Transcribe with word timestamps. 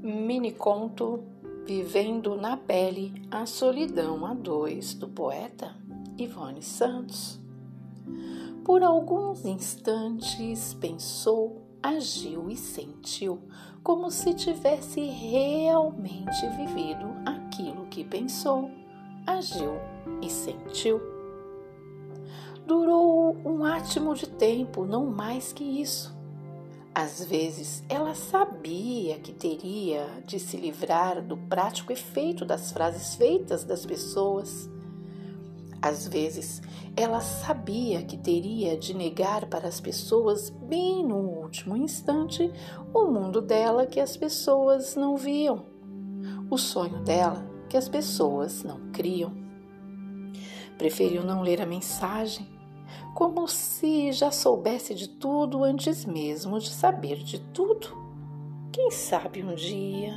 Miniconto 0.00 1.24
Vivendo 1.66 2.36
na 2.36 2.56
Pele 2.56 3.12
a 3.30 3.44
Solidão 3.46 4.24
a 4.24 4.32
Dois, 4.32 4.94
do 4.94 5.08
poeta 5.08 5.74
Ivone 6.16 6.62
Santos. 6.62 7.38
Por 8.64 8.84
alguns 8.84 9.44
instantes 9.44 10.72
pensou, 10.74 11.62
agiu 11.82 12.48
e 12.48 12.56
sentiu, 12.56 13.40
como 13.82 14.08
se 14.08 14.34
tivesse 14.34 15.00
realmente 15.00 16.46
vivido 16.56 17.06
aquilo 17.26 17.86
que 17.86 18.04
pensou, 18.04 18.70
agiu 19.26 19.72
e 20.22 20.30
sentiu. 20.30 21.00
Durou 22.64 23.36
um 23.44 23.64
átimo 23.64 24.14
de 24.14 24.28
tempo, 24.28 24.86
não 24.86 25.06
mais 25.06 25.52
que 25.52 25.64
isso 25.64 26.17
às 26.98 27.22
vezes, 27.24 27.84
ela 27.88 28.12
sabia 28.12 29.20
que 29.20 29.32
teria 29.32 30.04
de 30.26 30.40
se 30.40 30.56
livrar 30.56 31.22
do 31.22 31.36
prático 31.36 31.92
efeito 31.92 32.44
das 32.44 32.72
frases 32.72 33.14
feitas 33.14 33.62
das 33.62 33.86
pessoas. 33.86 34.68
Às 35.80 36.08
vezes, 36.08 36.60
ela 36.96 37.20
sabia 37.20 38.02
que 38.02 38.16
teria 38.16 38.76
de 38.76 38.94
negar 38.94 39.46
para 39.46 39.68
as 39.68 39.80
pessoas, 39.80 40.50
bem 40.50 41.06
no 41.06 41.18
último 41.18 41.76
instante, 41.76 42.52
o 42.92 43.04
mundo 43.04 43.40
dela 43.40 43.86
que 43.86 44.00
as 44.00 44.16
pessoas 44.16 44.96
não 44.96 45.16
viam, 45.16 45.66
o 46.50 46.58
sonho 46.58 46.98
dela 47.04 47.48
que 47.68 47.76
as 47.76 47.88
pessoas 47.88 48.64
não 48.64 48.90
criam. 48.90 49.32
Preferiu 50.76 51.22
não 51.22 51.42
ler 51.42 51.62
a 51.62 51.66
mensagem 51.66 52.57
como 53.18 53.48
se 53.48 54.12
já 54.12 54.30
soubesse 54.30 54.94
de 54.94 55.08
tudo 55.08 55.64
antes 55.64 56.04
mesmo 56.04 56.60
de 56.60 56.70
saber 56.70 57.16
de 57.16 57.40
tudo. 57.52 57.88
Quem 58.70 58.92
sabe 58.92 59.42
um 59.42 59.56
dia 59.56 60.14